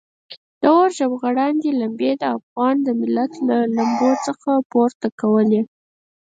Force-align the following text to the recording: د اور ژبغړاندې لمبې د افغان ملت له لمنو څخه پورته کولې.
د 0.61 0.63
اور 0.77 0.89
ژبغړاندې 0.97 1.69
لمبې 1.81 2.11
د 2.17 2.23
افغان 2.37 2.77
ملت 3.01 3.33
له 3.47 3.57
لمنو 3.75 4.11
څخه 4.25 4.49
پورته 4.71 5.07
کولې. 5.21 5.61